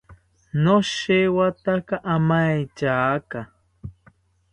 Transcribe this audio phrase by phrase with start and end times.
[0.63, 3.39] Noshewataka amaetyaka